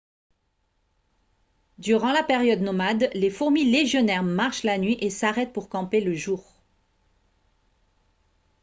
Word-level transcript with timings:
durant 1.77 2.11
la 2.11 2.23
période 2.23 2.61
nomade 2.61 3.11
les 3.13 3.29
fourmis 3.29 3.69
légionnaires 3.71 4.23
marchent 4.23 4.63
la 4.63 4.79
nuit 4.79 4.97
et 4.99 5.11
s'arrêtent 5.11 5.53
pour 5.53 5.69
camper 5.69 6.01
le 6.01 6.15
jour 6.15 6.43